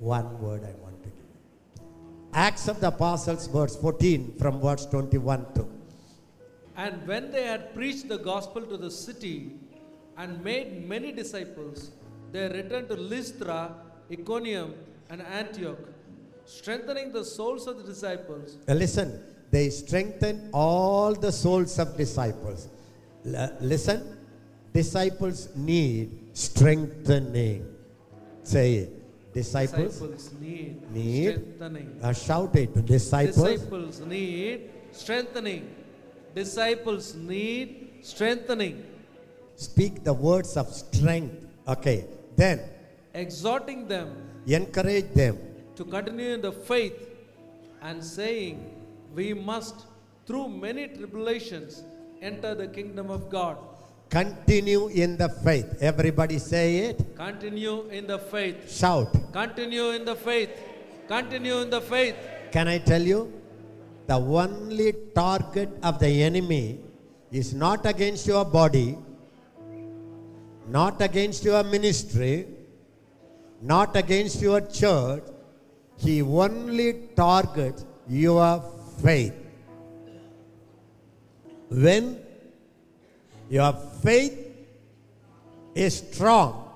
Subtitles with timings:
[0.00, 1.84] one word I want to give.
[2.32, 5.68] Acts of the Apostles, verse 14, from verse 21 to.
[6.76, 9.52] And when they had preached the gospel to the city
[10.16, 11.90] and made many disciples,
[12.32, 13.74] they returned to Lystra,
[14.10, 14.74] Iconium,
[15.10, 15.78] and Antioch,
[16.46, 18.56] strengthening the souls of the disciples.
[18.68, 22.68] Uh, listen, they strengthen all the souls of disciples.
[23.26, 24.16] L- listen,
[24.72, 27.66] disciples need strengthening.
[28.44, 28.99] Say it.
[29.32, 31.34] Disciples, Disciples need, Need.
[31.34, 32.00] strengthening.
[32.02, 32.74] uh, shout it.
[32.84, 35.74] Disciples, Disciples need strengthening.
[36.34, 38.84] Disciples need strengthening.
[39.56, 41.46] speak the words of strength.
[41.68, 42.06] Okay,
[42.36, 42.60] then
[43.14, 44.08] Exhorting them
[44.46, 45.38] encourage them.
[45.76, 47.08] to continue in the faith
[47.82, 48.56] and saying,
[49.14, 49.86] We must,
[50.26, 51.82] through many tribulations,
[52.22, 53.58] enter the kingdom of God.
[54.10, 55.76] Continue in the faith.
[55.80, 57.16] Everybody say it.
[57.16, 58.68] Continue in the faith.
[58.68, 59.12] Shout.
[59.32, 60.50] Continue in the faith.
[61.06, 62.16] Continue in the faith.
[62.50, 63.32] Can I tell you?
[64.08, 66.80] The only target of the enemy
[67.30, 68.98] is not against your body,
[70.66, 72.48] not against your ministry,
[73.62, 75.22] not against your church.
[75.98, 78.64] He only targets your
[79.00, 79.34] faith.
[81.68, 82.18] When
[83.50, 84.38] your faith
[85.74, 86.70] is strong,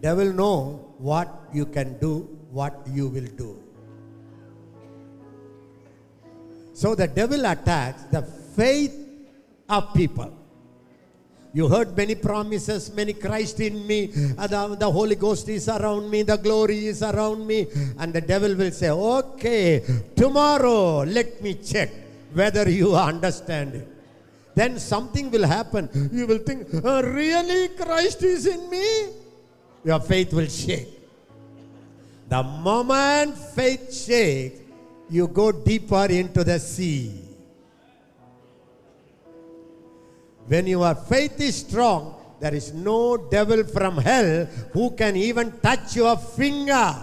[0.00, 3.60] devil know what you can do, what you will do.
[6.72, 8.94] So the devil attacks the faith
[9.68, 10.32] of people.
[11.52, 16.10] You heard many promises, many Christ in me, uh, the, the Holy Ghost is around
[16.10, 19.84] me, the glory is around me, and the devil will say, Okay,
[20.16, 21.90] tomorrow let me check
[22.32, 23.93] whether you understand it.
[24.54, 25.88] Then something will happen.
[26.12, 29.08] You will think, "Uh, Really, Christ is in me?
[29.84, 31.00] Your faith will shake.
[32.28, 34.60] The moment faith shakes,
[35.10, 37.20] you go deeper into the sea.
[40.46, 45.96] When your faith is strong, there is no devil from hell who can even touch
[45.96, 46.94] your finger.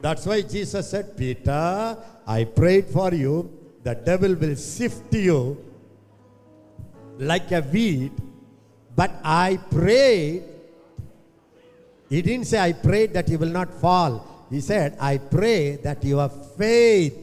[0.00, 1.96] That's why Jesus said, Peter,
[2.26, 3.59] I prayed for you.
[3.82, 5.56] The devil will sift you
[7.18, 8.12] like a wheat,
[8.94, 10.44] but I prayed.
[12.08, 14.46] He didn't say, I prayed that you will not fall.
[14.50, 17.16] He said, I pray that your faith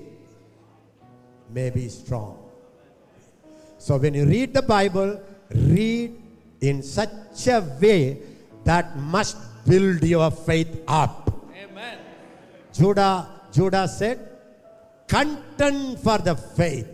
[1.53, 2.37] may be strong.
[3.77, 6.15] So when you read the Bible, read
[6.61, 8.19] in such a way
[8.63, 11.45] that must build your faith up.
[11.55, 11.99] Amen.
[12.73, 14.26] Judah, Judah said,
[15.07, 16.87] contend for the faith.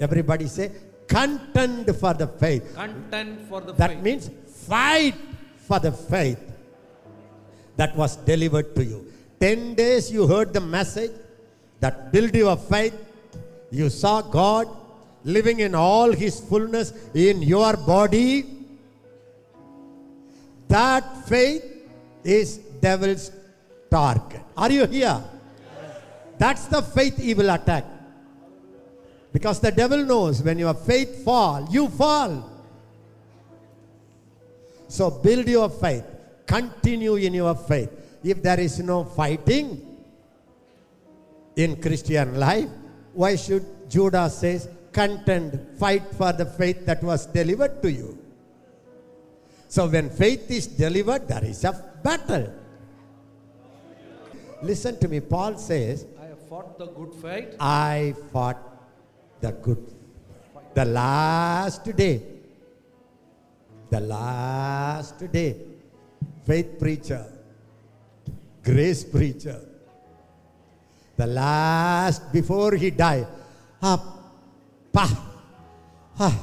[0.00, 0.72] Everybody say,
[1.06, 2.74] contend for the faith.
[2.74, 3.98] Content for the That faith.
[3.98, 4.30] That means
[4.66, 5.14] fight
[5.56, 6.40] for the faith
[7.76, 9.06] that was delivered to you.
[9.40, 11.12] 10 days you heard the message
[11.80, 12.94] that built your faith.
[13.70, 14.68] You saw God
[15.24, 18.46] living in all his fullness in your body.
[20.68, 21.64] That faith
[22.24, 23.30] is devil's
[23.90, 24.42] target.
[24.56, 25.22] Are you here?
[26.40, 27.84] That's the faith he will attack.
[29.30, 32.48] Because the devil knows when your faith fall, you fall.
[34.88, 36.04] So build your faith.
[36.46, 37.90] Continue in your faith.
[38.24, 39.86] If there is no fighting
[41.56, 42.70] in Christian life,
[43.12, 48.18] why should Judah says, contend, fight for the faith that was delivered to you?
[49.68, 51.72] So when faith is delivered, there is a
[52.02, 52.50] battle.
[54.62, 55.20] Listen to me.
[55.20, 56.06] Paul says,
[56.50, 57.54] fought the good fight.
[57.60, 58.58] I fought
[59.40, 59.94] the good.
[60.52, 60.74] Fight.
[60.74, 62.22] The last day.
[63.88, 65.56] The last day.
[66.44, 67.24] Faith preacher.
[68.64, 69.60] Grace preacher.
[71.16, 73.28] The last before he died.
[73.82, 74.00] Ah,
[74.92, 75.06] pa,
[76.18, 76.36] ah,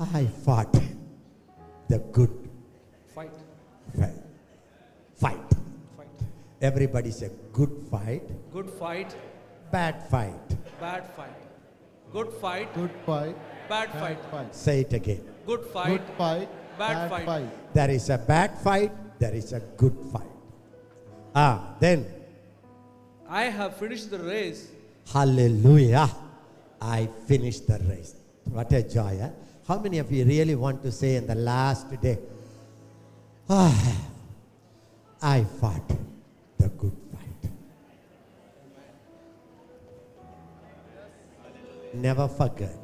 [0.00, 0.72] I fought
[1.88, 2.48] the good
[3.14, 3.30] Fight.
[3.94, 4.18] fight.
[5.16, 5.47] Fight.
[6.60, 6.66] Fight.
[6.66, 8.22] Everybody say good fight,
[8.52, 9.14] Good fight.
[9.70, 10.56] bad fight.
[10.80, 11.36] Bad fight.
[12.12, 12.74] Good fight.
[12.74, 13.36] Good fight.
[13.68, 14.18] Bad fight.
[14.30, 14.54] fight.
[14.54, 15.20] Say it again.
[15.46, 15.88] Good fight.
[15.88, 16.48] Good fight.
[16.48, 16.78] fight.
[16.78, 17.74] Bad Bad, fight.
[17.74, 20.30] There is a bad fight, there is a good fight.
[21.34, 22.06] Ah, then,
[23.28, 24.68] I have finished the race.
[25.12, 26.08] hallelujah,
[26.80, 28.14] I finished the race.
[28.44, 29.30] What a joy, eh?
[29.66, 32.18] How many of you really want to say in the last day,
[33.50, 33.96] ah,
[35.20, 35.90] I fought
[36.58, 37.50] the good fight?
[41.94, 42.76] Never forget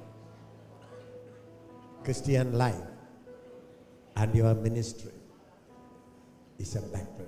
[2.02, 2.74] Christian life
[4.16, 5.12] and your ministry.
[6.58, 7.26] is a battle.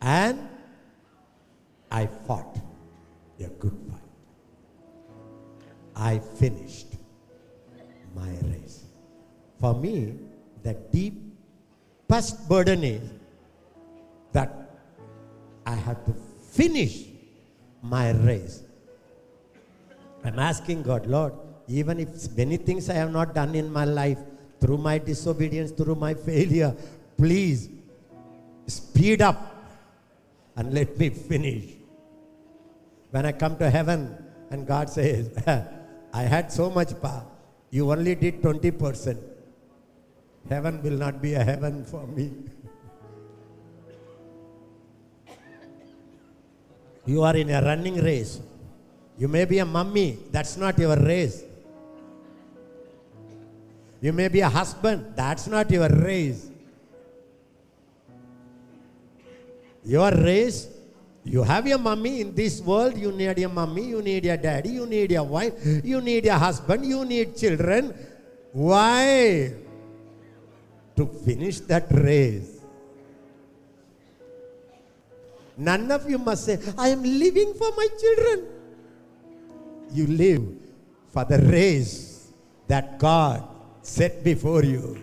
[0.00, 0.53] And
[9.84, 9.94] me,
[10.66, 13.02] the deepest burden is
[14.32, 14.50] that
[15.66, 16.14] I have to
[16.58, 16.94] finish
[17.82, 18.62] my race.
[20.24, 21.34] I'm asking God, Lord,
[21.68, 24.18] even if many things I have not done in my life,
[24.60, 26.74] through my disobedience, through my failure,
[27.18, 27.68] please
[28.66, 29.38] speed up
[30.56, 31.64] and let me finish.
[33.10, 34.00] When I come to heaven
[34.50, 35.30] and God says,
[36.20, 37.26] I had so much power,
[37.70, 39.33] you only did 20%.
[40.48, 42.30] Heaven will not be a heaven for me.
[47.06, 48.40] you are in a running race.
[49.18, 51.44] You may be a mummy, that's not your race.
[54.00, 56.50] You may be a husband, that's not your race.
[59.84, 60.68] Your race,
[61.24, 64.70] you have your mummy in this world, you need a mummy, you need a daddy,
[64.70, 65.54] you need a wife,
[65.84, 67.94] you need a husband, you need children.
[68.52, 69.52] Why?
[70.96, 72.60] To finish that race.
[75.56, 78.46] None of you must say, I am living for my children.
[79.92, 80.42] You live
[81.10, 82.32] for the race
[82.66, 83.46] that God
[83.82, 85.02] set before you.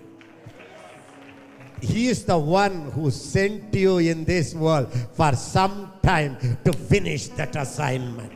[1.82, 7.28] He is the one who sent you in this world for some time to finish
[7.30, 8.32] that assignment.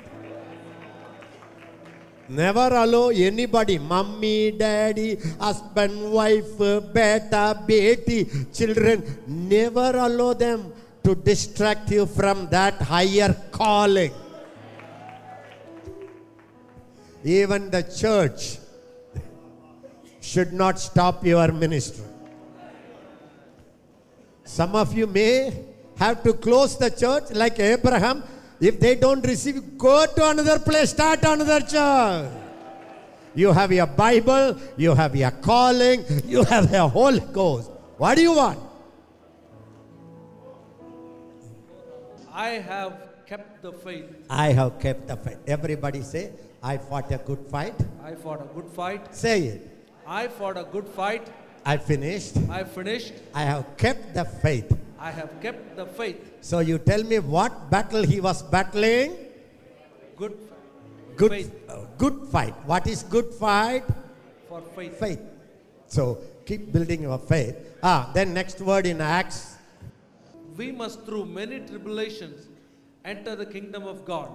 [2.28, 10.74] Never allow anybody, mummy, daddy, husband, wife, beta, beti, children, never allow them
[11.04, 14.12] to distract you from that higher calling.
[17.24, 18.58] Even the church
[20.20, 22.06] should not stop your ministry.
[24.44, 25.54] Some of you may
[25.98, 28.24] have to close the church like Abraham.
[28.60, 32.32] If they don't receive, go to another place, start another church.
[33.36, 37.70] You have your Bible, you have your calling, you have your Holy Ghost.
[37.98, 38.60] What do you want?
[42.32, 42.94] I have
[43.26, 44.06] kept the faith.
[44.30, 45.38] I have kept the faith.
[45.48, 46.32] Everybody say,
[46.64, 47.76] I fought a good fight.
[48.04, 49.14] I fought a good fight.
[49.14, 49.88] Say it.
[50.08, 51.28] I fought a good fight.
[51.66, 52.38] I finished.
[52.50, 53.14] I finished.
[53.34, 54.78] I have kept the faith.
[55.00, 56.35] I have kept the faith.
[56.46, 59.14] So you tell me what battle he was battling?
[60.16, 60.38] Good
[61.16, 61.52] Good, Faith.
[61.70, 62.54] uh, good fight.
[62.68, 63.84] What is good fight?
[64.48, 65.00] for faith.
[65.00, 65.22] Faith.
[65.88, 67.56] So keep building your faith.
[67.82, 69.56] Ah, then next word in Acts.
[70.56, 72.48] We must through many tribulations
[73.04, 74.30] enter the kingdom of God.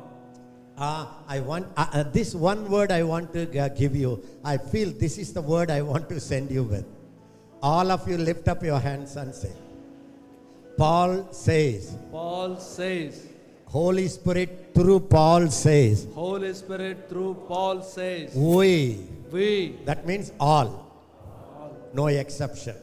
[0.78, 3.46] Ah, I want uh, uh, this one word I want to
[3.78, 4.20] give you.
[4.44, 6.86] I feel this is the word I want to send you with.
[7.62, 9.52] All of you lift up your hands and say.
[10.76, 13.26] Paul says, Paul says,
[13.66, 19.06] Holy Spirit through Paul says, Holy Spirit through Paul says, we.
[19.30, 20.86] we, That means all.
[21.92, 22.76] No exception.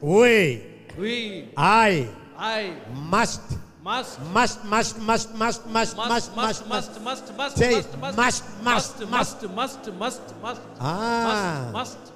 [0.00, 0.62] We,
[0.98, 3.42] we, I I must,
[3.82, 7.88] must, must, must, must, must, must, must, must, must, must, must, must, must, Say must,
[7.94, 7.98] it.
[8.00, 11.70] must, Must, must, must, must, must, must, Ah.
[11.72, 12.12] must, must,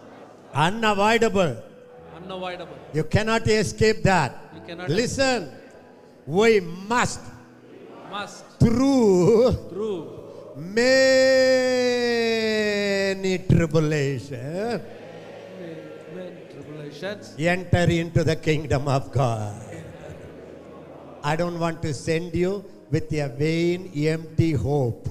[0.54, 1.56] unavoidable.
[2.24, 2.76] Unavoidable.
[2.92, 4.34] You cannot escape that.
[4.54, 5.50] You cannot Listen,
[6.26, 7.20] we must
[8.10, 10.00] Must through through
[10.56, 10.94] many
[13.50, 14.80] tribulations
[16.14, 19.60] many tribulations enter into the kingdom of God.
[21.24, 25.08] I don't want to send you with a vain, empty hope.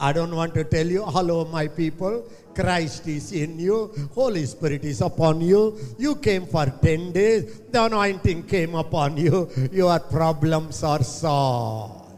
[0.00, 4.84] I don't want to tell you, hello, my people, Christ is in you, Holy Spirit
[4.84, 5.76] is upon you.
[5.98, 12.14] You came for 10 days, the anointing came upon you, your problems are solved.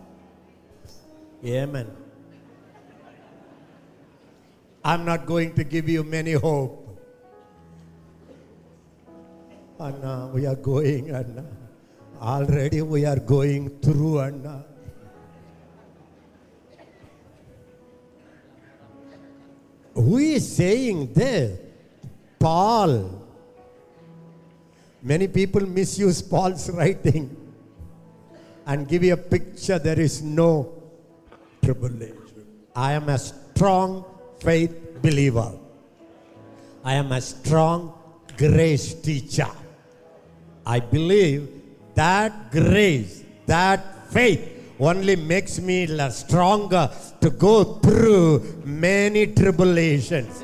[1.45, 1.87] Amen.
[4.85, 6.83] I'm not going to give you many hope.
[9.81, 11.45] Anna, we are going, Anna.
[12.21, 14.65] Already we are going through, Anna.
[19.97, 21.59] Who is saying this?
[22.39, 23.23] Paul.
[25.03, 27.35] Many people misuse Paul's writing
[28.67, 30.73] and give you a picture there is no
[31.63, 32.45] tribulation.
[32.75, 34.05] I am a strong
[34.39, 35.53] faith believer.
[36.85, 37.95] I am a strong
[38.37, 39.49] grace teacher.
[40.67, 41.49] I believe
[41.95, 46.91] that grace, that faith only makes me la- stronger
[47.21, 50.43] to go through many tribulations.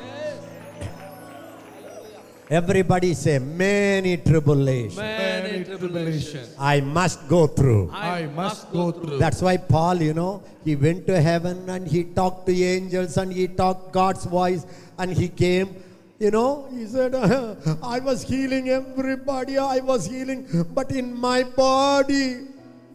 [2.50, 4.98] Everybody say, many tribulations.
[4.98, 6.54] Many tribulations.
[6.58, 7.90] I must go through.
[7.90, 9.16] I must go through.
[9.16, 13.32] That's why Paul, you know, he went to heaven and he talked to angels and
[13.32, 14.66] he talked God's voice
[14.98, 15.82] and he came.
[16.18, 17.14] You know, he said,
[17.82, 22.48] I was healing everybody, I was healing, but in my body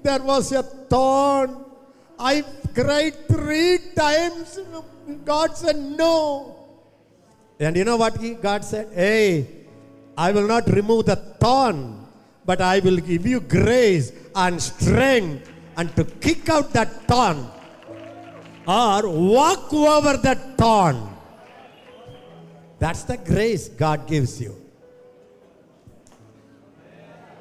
[0.07, 1.49] there was a thorn.
[2.17, 4.59] I cried three times.
[5.25, 6.55] God said, No.
[7.59, 8.87] And you know what he, God said?
[8.93, 9.47] Hey,
[10.17, 12.05] I will not remove the thorn,
[12.45, 17.39] but I will give you grace and strength and to kick out that thorn
[18.67, 20.97] or walk over that thorn.
[22.79, 24.55] That's the grace God gives you.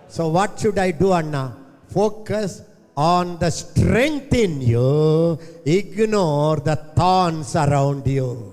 [0.08, 1.65] So, what should I do, Anna?
[1.88, 2.62] Focus
[2.96, 8.52] on the strength in you, ignore the thorns around you.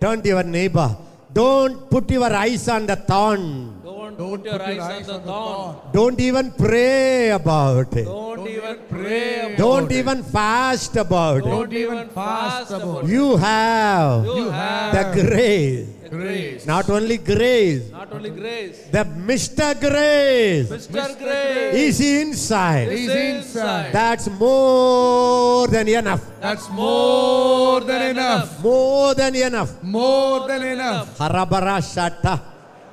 [0.00, 0.96] Turn to your neighbor.
[1.32, 3.80] Don't put your eyes on the thorn.
[3.84, 5.76] Don't, Don't put your eyes on the thorn.
[5.92, 8.04] Don't even pray about it.
[8.04, 9.96] Don't even pray about Don't it.
[9.98, 11.44] even fast about it.
[11.44, 13.10] Don't even fast about it.
[13.10, 15.86] You have You have the grace.
[16.10, 16.66] Grace.
[16.66, 19.78] Not only grace, not only grace, the Mr.
[19.78, 21.16] Grace Mr.
[21.16, 22.88] Grace is inside.
[22.90, 23.92] is is inside.
[23.92, 26.22] That's more than enough.
[26.40, 28.60] That's more than enough.
[28.60, 29.82] More than enough.
[29.84, 31.16] More than enough.
[31.18, 32.40] Harabara Shata.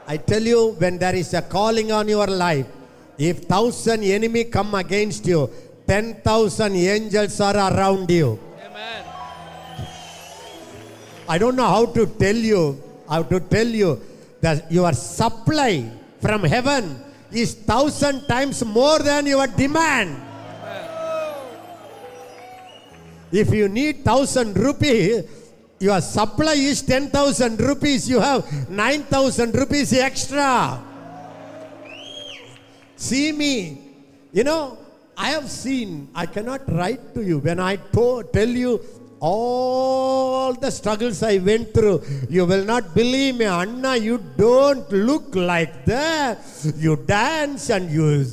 [0.08, 2.68] I tell you, when there is a calling on your life,
[3.18, 5.50] if thousand enemy come against you,
[5.88, 8.40] ten thousand angels are around you.
[8.64, 9.04] Amen.
[11.28, 14.02] I don't know how to tell you, how to tell you
[14.42, 15.90] that your supply
[16.22, 17.00] from heaven
[17.32, 20.24] is thousand times more than your demand.
[23.32, 25.26] If you need thousand rupees,
[25.80, 28.10] your supply is ten thousand rupees.
[28.10, 30.82] You have nine thousand rupees extra.
[32.96, 33.82] See me,
[34.32, 34.78] you know.
[35.20, 36.10] I have seen.
[36.14, 38.80] I cannot write to you when I to- tell you
[39.20, 42.04] all the struggles I went through.
[42.30, 43.96] You will not believe me, Anna.
[43.96, 46.40] You don't look like that.
[46.78, 48.26] You dance and you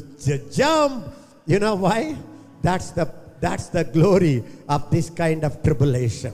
[0.50, 1.06] jump.
[1.46, 2.16] You know why?
[2.62, 3.10] That's the
[3.40, 6.32] that's the glory of this kind of tribulation.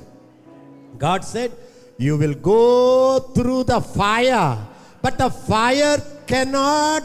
[0.97, 1.50] God said,
[1.99, 4.59] You will go through the fire,
[5.02, 7.02] but the fire cannot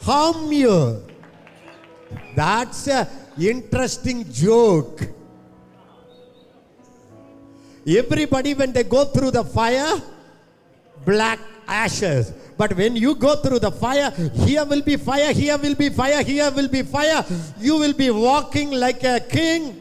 [0.00, 1.02] harm you.
[2.34, 3.08] That's a
[3.38, 5.02] interesting joke.
[7.86, 10.00] Everybody, when they go through the fire,
[11.04, 12.32] black ashes.
[12.56, 16.22] But when you go through the fire, here will be fire, here will be fire,
[16.22, 17.24] here will be fire.
[17.58, 19.80] You will be walking like a king.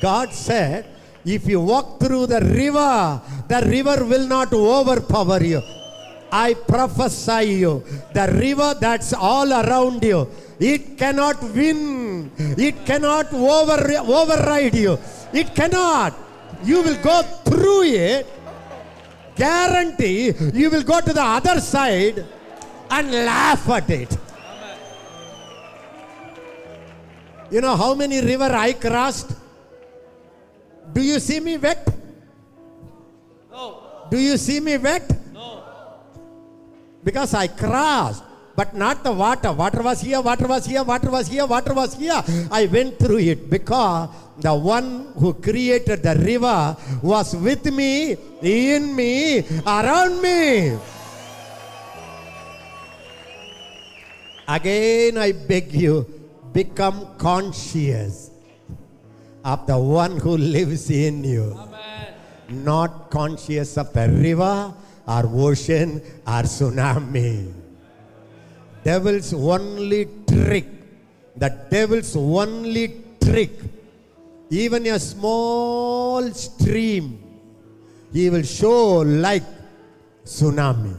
[0.00, 0.86] God said,
[1.24, 5.62] if you walk through the river, the river will not overpower you.
[6.30, 10.28] I prophesy you, the river that's all around you,
[10.58, 12.30] it cannot win.
[12.38, 14.98] It cannot over, override you.
[15.32, 16.14] It cannot.
[16.64, 18.26] You will go through it.
[19.36, 22.24] Guarantee you will go to the other side
[22.90, 24.16] and laugh at it.
[27.50, 29.32] You know how many river I crossed?
[30.92, 31.86] Do you see me wet?
[33.50, 35.08] No, Do you see me wet?
[35.32, 35.62] no.
[37.04, 38.22] Because I crossed,
[38.56, 39.52] but not the water.
[39.52, 42.22] Water was here, water was here, water was here, water was here.
[42.50, 44.08] I went through it because
[44.38, 50.78] the one who created the river was with me, in me, around me.
[54.48, 56.06] Again, I beg you,
[56.52, 58.30] become conscious
[59.44, 62.14] of the one who lives in you Amen.
[62.64, 64.72] not conscious of the river
[65.06, 67.65] or ocean or tsunami.
[68.86, 70.66] Devil's only trick,
[71.36, 73.50] the devil's only trick,
[74.48, 77.04] even a small stream,
[78.12, 79.42] he will show like
[80.24, 80.96] tsunami.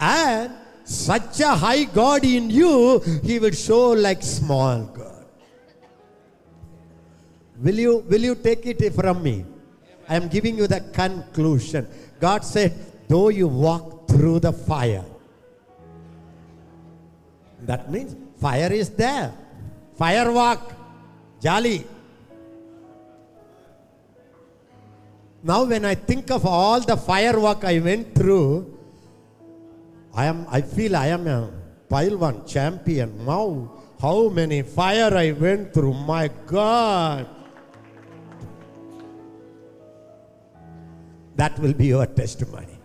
[0.00, 0.52] And
[0.84, 5.26] such a high God in you, he will show like small God.
[7.62, 9.44] Will you, will you take it from me?
[10.08, 11.86] I am giving you the conclusion.
[12.20, 12.72] God said,
[13.06, 15.04] though you walk through the fire,
[17.66, 19.34] that means fire is there.
[19.98, 20.72] Fire walk,
[21.42, 21.84] jolly.
[25.42, 28.78] Now, when I think of all the firework I went through,
[30.14, 31.50] I am I feel I am a
[31.90, 33.24] Pilwan champion.
[33.24, 35.94] Wow, how many fire I went through.
[35.94, 37.28] My God.
[41.36, 42.78] That will be your testimony.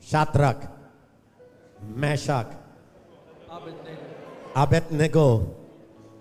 [0.00, 0.77] Shadrach,
[1.94, 2.46] Meshach,
[3.50, 4.52] Abednego.
[4.54, 5.54] Abednego,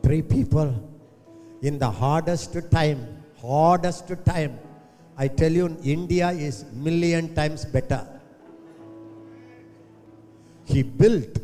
[0.03, 0.73] three people
[1.61, 4.59] in the hardest time, hardest time.
[5.17, 8.07] I tell you, India is million times better.
[10.65, 11.39] He built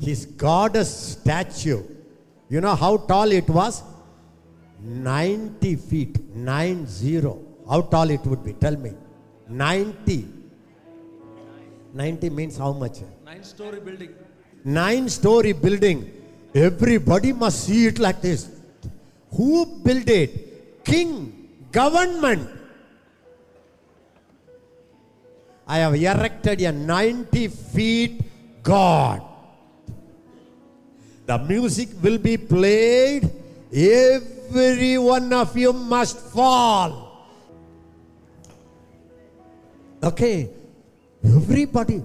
[0.00, 1.82] his goddess statue.
[2.48, 3.82] You know how tall it was?
[4.82, 7.22] 90 feet, 90.
[7.68, 8.54] How tall it would be?
[8.54, 8.92] Tell me.
[9.48, 10.28] 90.
[11.92, 12.98] 90 means how much?
[13.24, 14.14] Nine story building.
[14.64, 16.10] nine story building.
[16.54, 18.48] Everybody must see it like this.
[19.36, 20.84] Who built it?
[20.84, 22.48] King, government.
[25.66, 28.22] I have erected a 90 feet
[28.62, 29.22] God.
[31.26, 33.30] The music will be played.
[33.72, 37.28] Every one of you must fall.
[40.02, 40.50] Okay.
[41.23, 42.03] Everybody.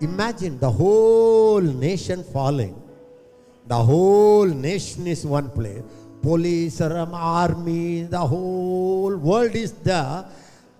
[0.00, 2.80] Imagine the whole nation falling.
[3.66, 5.82] The whole nation is one place.
[6.22, 10.24] Police, um, army, the whole world is there.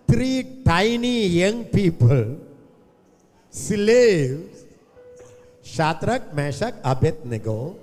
[0.06, 2.38] Three tiny young people,
[3.50, 4.64] slaves,
[5.62, 7.76] Shadrach, Meshach, Abednego.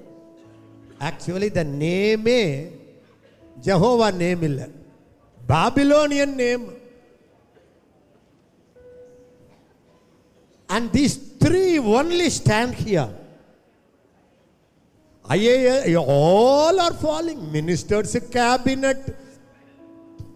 [0.99, 2.27] Actually, the name
[3.63, 4.61] Jehovah name ಇಲ್ಲ
[5.51, 6.63] Babylonian name.
[10.70, 13.10] And these three only stand here.
[15.98, 17.50] All are falling.
[17.50, 19.16] Ministers, cabinet.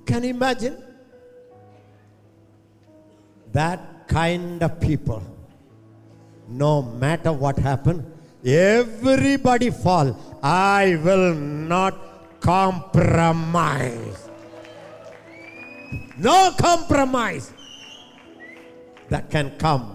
[0.05, 0.83] Can you imagine?
[3.53, 5.23] That kind of people.
[6.49, 8.05] No matter what happened,
[8.45, 10.19] everybody fall.
[10.43, 14.29] I will not compromise.
[16.19, 17.53] No compromise
[19.09, 19.94] that can come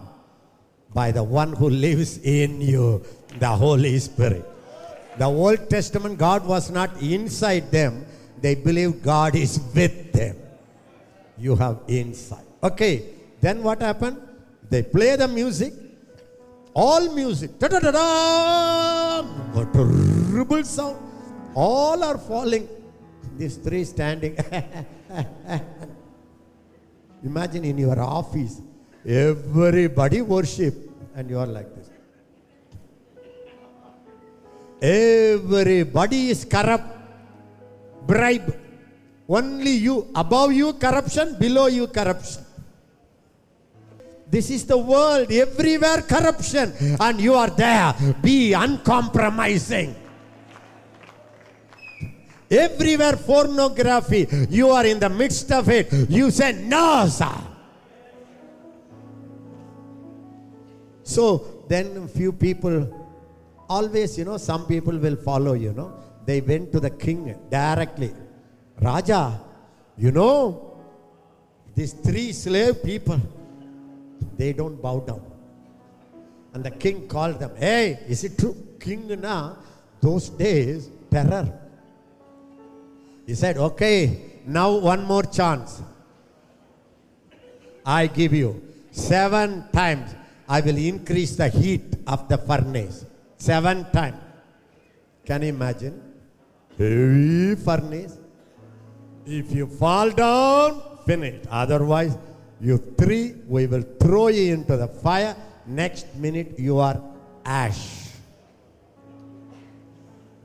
[0.93, 3.04] by the one who lives in you,
[3.38, 4.45] the Holy Spirit.
[5.17, 8.06] The Old Testament, God was not inside them,
[8.41, 10.38] they believed God is with them.
[11.38, 12.45] You have insight.
[12.63, 13.04] Okay,
[13.41, 14.17] then what happened?
[14.69, 15.73] They play the music,
[16.73, 17.58] all music.
[17.60, 19.23] Da da da da!
[19.73, 20.97] Terrible sound.
[21.56, 22.67] All are falling.
[23.38, 24.38] These three standing.
[27.23, 28.62] Imagine in your office,
[29.05, 30.75] everybody worship,
[31.15, 31.89] and you are like this.
[34.81, 36.88] Everybody is corrupt,
[38.07, 38.55] bribe.
[39.27, 42.45] Only you, above you corruption, below you corruption.
[44.29, 47.93] This is the world, everywhere corruption, and you are there.
[48.21, 49.95] Be uncompromising.
[52.49, 55.91] Everywhere pornography, you are in the midst of it.
[56.09, 57.48] You say, No, sir.
[61.10, 62.76] So then few people,
[63.67, 65.91] always, you know, some people will follow, you know.
[66.28, 68.12] They went to the king directly.
[68.80, 69.39] Raja,
[69.98, 70.78] you know,
[71.74, 73.19] these three slave people,
[74.38, 75.24] they don't bow down.
[76.54, 78.56] And the king called them, Hey, is it true?
[78.80, 79.56] King na,
[80.02, 81.52] those days, terror.
[83.26, 85.82] He said, Okay, now one more chance.
[87.84, 90.15] I give you seven times.
[90.49, 93.05] I will increase the heat of the furnace.
[93.38, 94.17] Seven times.
[95.23, 96.01] Can you imagine?
[96.75, 98.17] Heavy furnace.
[99.27, 101.45] If you fall down, finish.
[101.51, 102.17] Otherwise,
[102.59, 105.35] you three, we will throw you into the fire.
[105.67, 106.99] Next minute, you are
[107.45, 108.09] ash.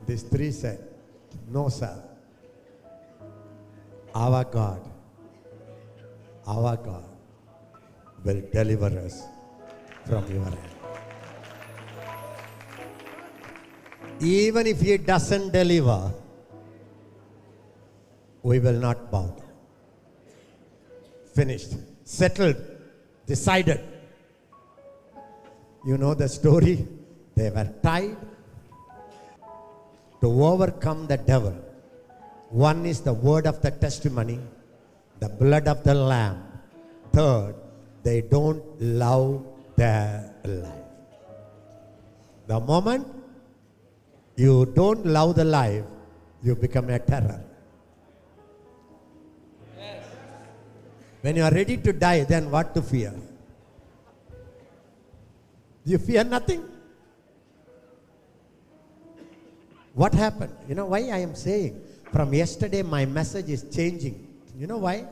[0.05, 0.87] These three said,
[1.49, 1.97] No, sir.
[4.13, 4.81] Our God,
[6.45, 7.05] our God
[8.23, 9.23] will deliver us
[10.05, 10.57] from your hand.
[14.19, 16.13] Even if He doesn't deliver,
[18.43, 19.35] we will not bow.
[21.33, 22.55] Finished, settled,
[23.25, 23.81] decided.
[25.85, 26.87] You know the story?
[27.35, 28.15] They were tied
[30.21, 31.55] to overcome the devil.
[32.49, 34.39] One is the word of the testimony,
[35.19, 36.41] the blood of the lamb.
[37.11, 37.55] Third,
[38.03, 40.83] they don't love their life.
[42.47, 43.07] The moment
[44.35, 45.83] you don't love the life,
[46.43, 47.41] you become a terror.
[51.21, 53.11] When you are ready to die, then what to fear?
[55.83, 56.63] You fear nothing.
[59.95, 60.53] What happened?
[60.69, 61.81] You know why I am saying?
[62.11, 64.27] From yesterday, my message is changing.
[64.57, 65.07] You know why?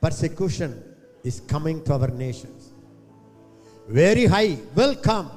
[0.00, 0.82] Persecution
[1.22, 2.71] is coming to our nations.
[3.88, 5.30] Very high will come.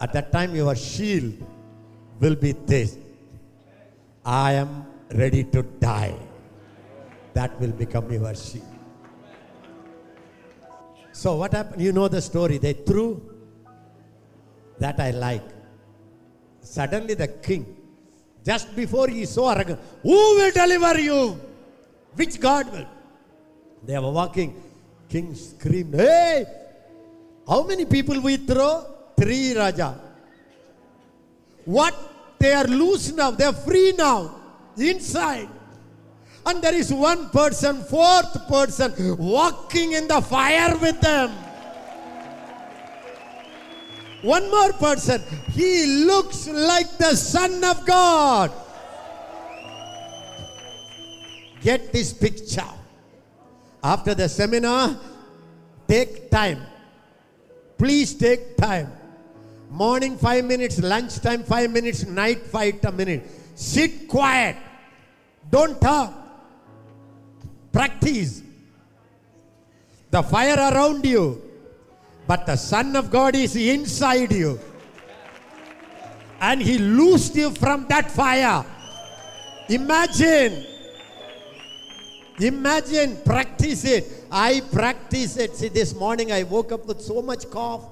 [0.00, 1.34] At that time, your shield
[2.20, 2.98] will be this
[4.24, 6.14] I am ready to die.
[7.34, 8.64] That will become your shield.
[11.12, 11.82] So, what happened?
[11.82, 12.58] You know the story.
[12.58, 13.20] They threw
[14.78, 15.42] that I like.
[16.60, 17.76] Suddenly, the king,
[18.44, 19.76] just before he saw who
[20.10, 21.40] will deliver you?
[22.14, 22.88] Which God will?
[23.84, 24.62] They were walking.
[25.08, 26.46] King screamed, Hey,
[27.48, 28.86] how many people we throw?
[29.18, 30.00] Three, Raja.
[31.64, 31.94] What?
[32.38, 33.30] They are loose now.
[33.30, 34.34] They are free now.
[34.76, 35.48] Inside.
[36.46, 41.30] And there is one person, fourth person, walking in the fire with them.
[44.20, 45.22] One more person.
[45.52, 48.52] He looks like the Son of God.
[51.62, 52.62] Get this picture.
[53.82, 54.98] After the seminar,
[55.88, 56.60] take time.
[57.84, 58.90] Please take time.
[59.68, 63.28] Morning five minutes, lunchtime five minutes, night five minutes.
[63.56, 64.56] Sit quiet.
[65.50, 66.10] Don't talk.
[67.72, 68.40] Practice.
[70.10, 71.42] The fire around you,
[72.26, 74.58] but the Son of God is inside you.
[76.40, 78.64] And He loosed you from that fire.
[79.68, 80.73] Imagine.
[82.40, 84.26] Imagine, practice it.
[84.30, 85.54] I practice it.
[85.54, 87.84] See, this morning I woke up with so much cough,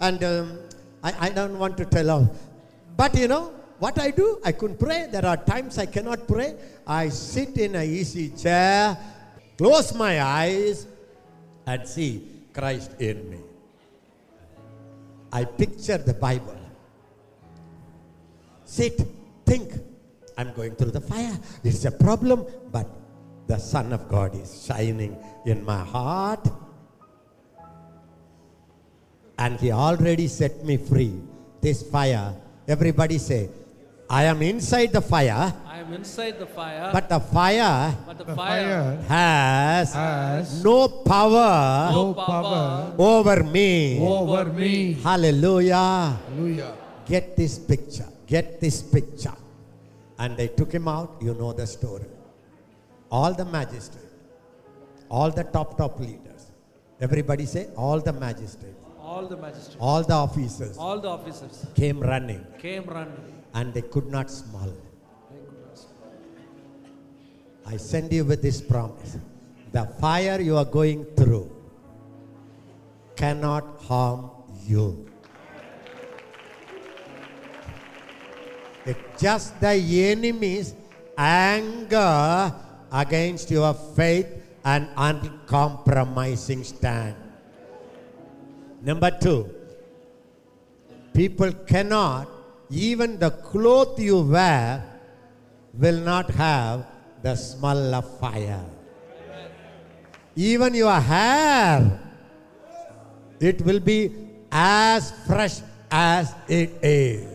[0.00, 0.58] and um,
[1.02, 2.36] I, I don't want to tell all.
[2.96, 4.40] But you know what I do?
[4.44, 5.08] I couldn't pray.
[5.10, 6.56] There are times I cannot pray.
[6.86, 8.98] I sit in a easy chair,
[9.56, 10.86] close my eyes,
[11.66, 13.38] and see Christ in me.
[15.32, 16.56] I picture the Bible.
[18.64, 19.00] Sit,
[19.46, 19.72] think.
[20.38, 21.38] I'm going through the fire.
[21.64, 22.86] It's a problem, but
[23.46, 26.46] the Son of God is shining in my heart.
[29.38, 31.20] And He already set me free.
[31.60, 32.34] This fire,
[32.66, 33.48] everybody say,
[34.08, 38.24] I am inside the fire, I am inside the fire, but the fire but the,
[38.24, 43.98] The fire, fire has has no power no power over me.
[44.00, 44.92] over me.
[45.02, 46.16] Hallelujah.
[46.22, 46.72] Hallelujah.
[47.04, 48.06] Get this picture.
[48.26, 49.34] Get this picture.
[50.18, 51.16] And they took him out.
[51.20, 52.06] You know the story.
[53.10, 54.14] All the magistrates,
[55.08, 56.46] all the top, top leaders.
[57.00, 62.00] Everybody say, all the magistrates, all the magistrates, all the officers all the officers came
[62.00, 63.42] running came running.
[63.54, 64.74] and they could not smile.
[65.30, 66.12] They could not smell.
[67.66, 69.16] I send you with this promise.
[69.72, 71.50] The fire you are going through
[73.14, 74.30] cannot harm
[74.64, 75.06] you.
[78.84, 79.74] It's just the
[80.10, 80.74] enemy's
[81.16, 82.54] anger
[82.92, 84.26] against your faith
[84.64, 87.16] and uncompromising stand.
[88.82, 89.50] Number two,
[91.12, 92.28] people cannot,
[92.70, 94.84] even the cloth you wear
[95.74, 96.86] will not have
[97.22, 98.64] the smell of fire.
[100.34, 102.00] Even your hair,
[103.40, 104.12] it will be
[104.52, 107.26] as fresh as it is.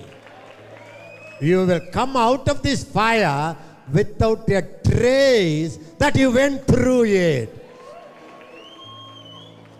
[1.41, 3.57] You will come out of this fire
[3.93, 7.49] without a trace that you went through it.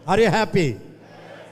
[0.08, 0.80] Are you happy?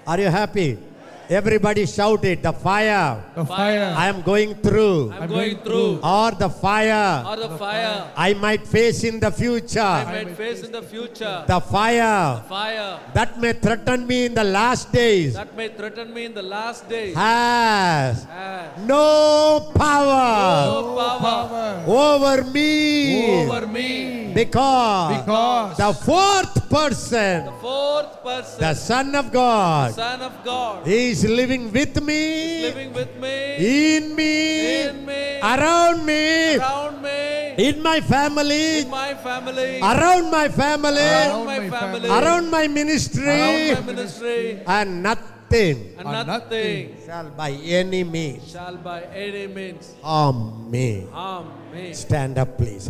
[0.06, 0.89] Are you happy?
[1.30, 2.42] Everybody shout it.
[2.42, 3.24] The fire.
[3.36, 3.94] The fire.
[3.96, 7.24] I am going through, I'm going through, or the fire.
[7.24, 8.10] Or the fire.
[8.18, 9.80] I might face in the future.
[9.80, 12.42] I might face in the future, The fire.
[12.50, 13.00] Fire.
[13.14, 15.36] That may threaten me in the last days.
[15.36, 17.14] That may threaten me in the last days.
[17.16, 23.46] Has has no power no power over me.
[23.46, 24.34] over me.
[24.34, 30.88] because because the fourth person, The fourth person, the Son of God, Son of God,
[30.88, 37.56] is living with me, living with me, in me, in me, around me, around me,
[37.58, 43.26] in my family, in my family, around my family, around my family, around my ministry,
[43.26, 45.96] around my ministry, and nothing.
[45.98, 46.96] And And nothing.
[47.04, 48.52] shall by any means.
[48.52, 49.96] Shall by any means.
[50.04, 51.08] Harm me.
[51.12, 51.92] harm me.
[51.94, 52.86] Stand up, please.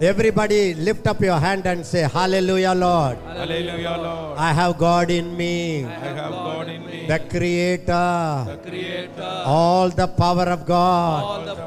[0.00, 3.16] Everybody lift up your hand and say, Hallelujah, Lord.
[3.24, 4.38] Hallelujah, Lord.
[4.38, 9.88] I have God in me, I have God in me, the Creator, the Creator, all
[9.88, 11.22] the power of God.
[11.24, 11.65] All the power of God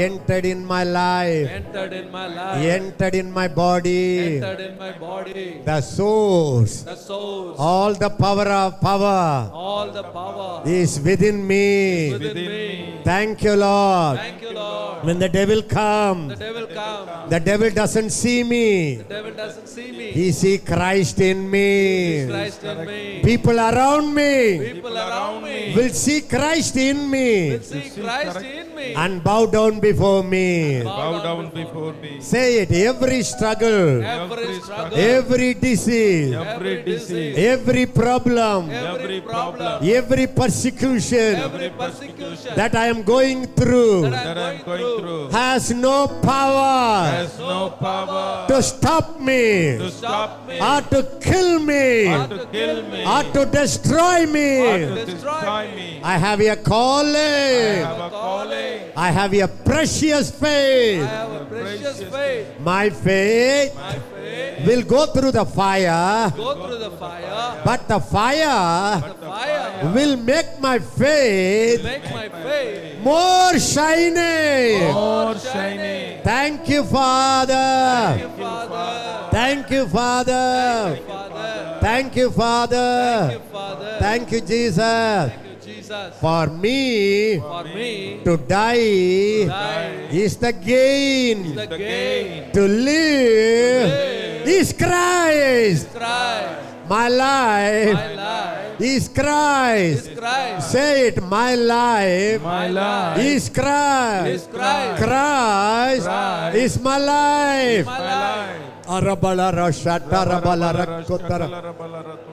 [0.00, 4.36] entered in my life, entered in my life, entered in my body.
[4.36, 5.60] entered in my body.
[5.64, 12.12] The source, The source, all the power of power all the power is within me.
[12.12, 13.00] within me.
[13.04, 14.18] Thank you, Lord.
[14.18, 15.04] Thank you, Lord.
[15.04, 17.30] When the devil come, The comes, devil comes.
[17.30, 18.96] the devil doesn't see me.
[18.96, 20.10] The devil doesn't see me.
[20.12, 22.26] He see Christ in me.
[22.28, 23.20] Christ in me.
[23.24, 28.66] People around me People around me will see Christ in me will see Christ in
[28.68, 28.71] me.
[28.96, 30.82] And bow down before me.
[30.82, 32.20] Bow down before me.
[32.20, 40.26] Say it, every struggle, Every struggle, every disease, Every disease, every problem, every problem, every
[40.26, 42.54] persecution every persecution.
[42.56, 45.28] that I am going through that that I'm I'm going going through.
[45.28, 45.38] through.
[45.38, 50.58] has no power has no power to stop me to stop me.
[50.60, 53.00] or to kill me or to kill me.
[53.06, 54.48] or to destroy me.
[54.60, 54.86] or me.
[54.94, 56.00] to destroy me.
[56.02, 57.14] I have a I calling.
[57.14, 58.71] I have a calling.
[58.96, 61.06] I have a precious I faith.
[61.06, 62.46] have a precious faith.
[62.60, 67.60] My faith My faith will go through the fire, go through the fire.
[67.64, 74.92] but the fire The fire will make my faith make my faith more shiny.
[74.92, 76.22] More shining.
[76.22, 78.18] Thank you, Father.
[78.20, 79.28] Thank you, Father.
[79.30, 80.98] Thank you, Father.
[81.08, 81.78] Father.
[81.80, 83.96] Thank you, Thank you, Father.
[83.98, 85.51] Thank you, Jesus.
[85.92, 86.20] Jesus.
[86.20, 91.54] For me For me, to die die is the gain.
[91.54, 92.52] the gain.
[92.52, 95.92] To live is Christ.
[95.92, 96.60] Christ.
[96.88, 100.08] My life My life is Christ.
[100.08, 100.70] is Christ.
[100.72, 104.26] Say it, my life My life is Christ.
[104.36, 105.02] Is Christ.
[105.02, 107.86] Christ Christ is my life.
[107.86, 108.60] My my life.
[108.60, 108.96] life.
[108.96, 111.46] Arabalara shatarabalara kotara.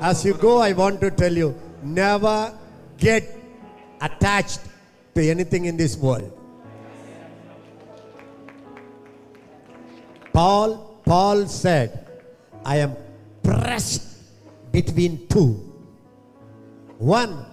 [0.02, 2.52] As you go, I want to tell you never
[2.98, 3.39] get
[4.02, 4.62] attached
[5.16, 6.32] to anything in this world.
[10.34, 12.08] Paul, Paul said,
[12.64, 12.96] I am
[13.44, 14.04] pressed
[14.72, 15.54] between two.
[16.98, 17.46] One,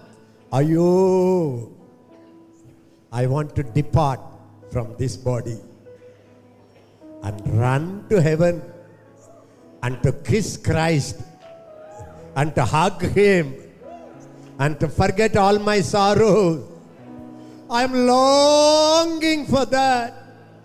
[0.51, 1.75] are you?
[3.11, 4.19] I want to depart
[4.71, 5.57] from this body
[7.23, 8.61] and run to heaven
[9.81, 11.21] and to kiss Christ
[12.35, 13.55] and to hug Him
[14.59, 16.65] and to forget all my sorrows.
[17.69, 20.13] I'm longing for that.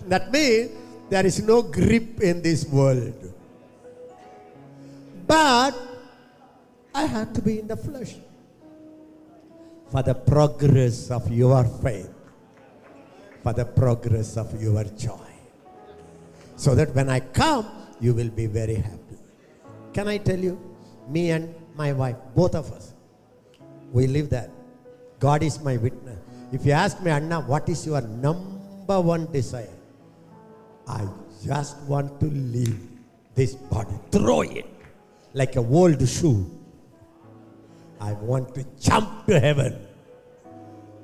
[0.08, 0.70] That means
[1.10, 3.14] there is no grip in this world.
[5.26, 5.74] But
[6.94, 8.14] I have to be in the flesh
[9.90, 12.10] for the progress of your faith,
[13.42, 15.18] for the progress of your joy.
[16.56, 17.66] So that when I come,
[18.00, 19.18] you will be very happy.
[19.92, 20.58] Can I tell you,
[21.08, 22.91] me and my wife, both of us,
[23.92, 24.50] we live that.
[25.20, 26.18] God is my witness.
[26.50, 29.68] If you ask me, Anna, what is your number one desire?
[30.88, 31.06] I
[31.44, 32.80] just want to leave
[33.34, 34.66] this body, throw it
[35.32, 36.50] like a old shoe.
[38.00, 39.86] I want to jump to heaven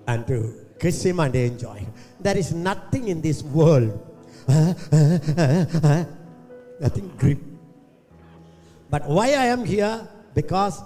[0.06, 1.86] and to kiss him and enjoy.
[2.20, 3.98] There is nothing in this world,
[6.80, 7.38] nothing grip.
[8.90, 10.08] But why I am here?
[10.34, 10.82] Because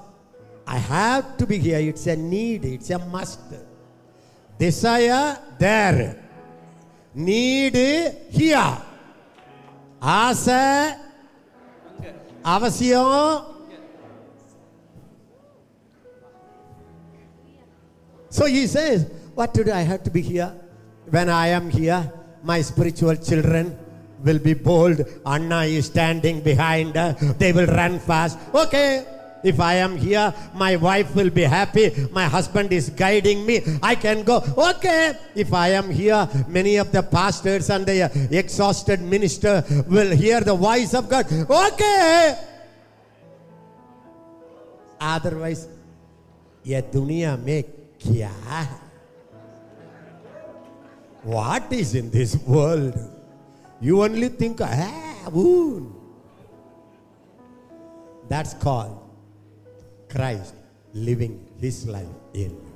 [0.67, 1.79] I have to be here.
[1.79, 3.41] It's a need, it's a must.
[4.59, 6.23] Desire there.
[7.15, 7.77] Need
[8.31, 8.79] here.
[10.01, 10.99] Asa
[12.45, 13.45] avasiyam.
[18.31, 20.53] So he says, What did I have to be here?
[21.11, 22.11] When I am here,
[22.43, 23.79] my spiritual children
[24.25, 25.05] will be bold.
[25.27, 26.95] Anna is standing behind.
[27.39, 28.39] They will run fast.
[28.55, 29.05] Okay.
[29.44, 31.94] If I am here, my wife will be happy.
[32.12, 33.62] My husband is guiding me.
[33.84, 34.44] I can go.
[34.58, 35.14] Okay.
[35.36, 40.56] If I am here, many of the pastors and the exhausted minister will hear the
[40.56, 41.26] voice of God.
[41.32, 42.38] Okay.
[45.00, 45.68] Otherwise,
[46.66, 47.64] ये दुनिया में
[48.02, 48.68] क्या है
[51.24, 52.98] What is in this world?
[53.82, 55.94] You only think, ah, woon.
[58.30, 59.01] That's called
[60.15, 60.55] Christ
[60.93, 62.73] living his life in you.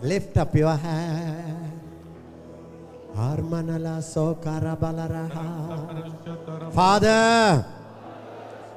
[0.00, 1.72] Lift up your hand.
[6.72, 7.66] Father,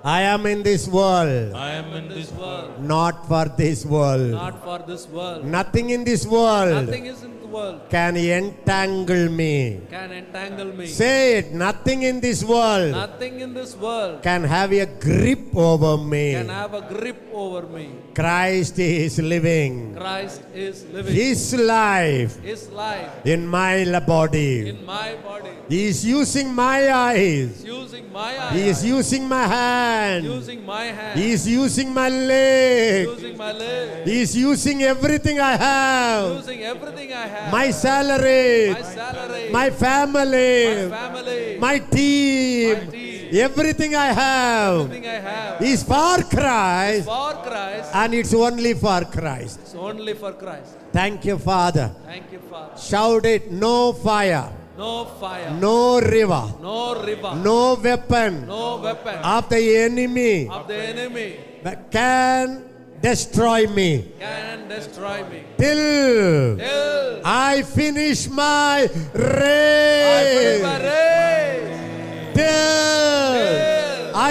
[0.03, 4.31] I am in this world, I am in this world, not for this world.
[4.31, 5.45] not for this world.
[5.45, 9.81] Nothing in this world Nothing is in world can entangle me.
[9.89, 10.87] can entangle me.
[10.87, 15.97] Say it, nothing in this world Nothing in this world can have a grip over
[16.13, 16.33] me.
[16.33, 17.89] can have a grip over me.
[18.13, 21.13] Christ is living Christ is living.
[21.13, 24.69] His life His life in my body.
[24.69, 25.49] in my body.
[25.69, 27.63] He is using my eyes.
[27.63, 28.53] Using my eye.
[28.53, 30.25] He is using my hand.
[30.25, 31.19] using my hand.
[31.19, 33.07] He is using my leg.
[33.07, 34.05] using my leg.
[34.05, 36.35] He is using everything I have.
[36.35, 37.51] Using everything I have.
[37.51, 39.49] My salary, my salary.
[39.51, 41.57] my family, my family.
[41.59, 43.10] my team, My team.
[43.33, 45.61] Everything I have everything I have.
[45.61, 47.89] is for Christ for Christ.
[47.93, 49.59] and it's only for Christ.
[49.61, 50.75] It's only for Christ.
[50.91, 51.91] Thank you, Father.
[52.05, 52.77] Thank you, Father.
[52.77, 55.51] Shout it no fire, No fire.
[55.59, 57.35] no river, No river.
[57.35, 62.63] no weapon No weapon of the enemy of the enemy that can
[63.01, 65.43] destroy me can destroy me.
[65.57, 70.91] till Till I finish my I finish my race.
[70.91, 72.35] race.
[72.35, 73.10] Till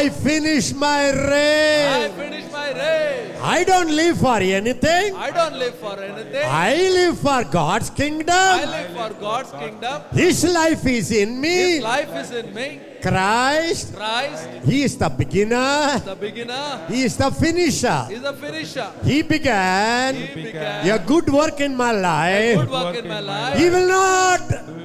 [0.01, 1.89] I finish my race.
[1.95, 3.39] I finish my race.
[3.43, 5.15] I don't live for anything.
[5.15, 6.43] I don't live for anything.
[6.47, 8.47] I live for God's kingdom.
[8.63, 10.03] I live for God's kingdom.
[10.13, 11.57] His life is in me.
[11.75, 12.81] His life is in me.
[13.03, 15.99] Christ, Christ, He is the beginner.
[16.05, 18.07] the beginner, He is the finisher.
[18.11, 18.91] is the finisher.
[19.05, 22.59] He began He began a good work in my life.
[22.61, 23.59] good work in my life.
[23.59, 24.41] He will not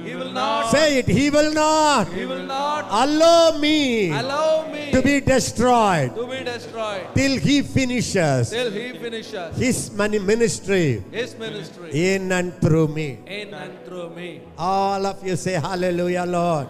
[0.06, 0.70] He will not.
[0.70, 1.06] say it.
[1.06, 6.42] He will not He will not allow me allow me to be destroyed to be
[6.44, 12.88] destroyed till He finishes till He finishes His mani- ministry His ministry in and through
[12.88, 13.18] me.
[13.26, 14.40] in and through me.
[14.58, 16.68] All of you say hallelujah, Lord.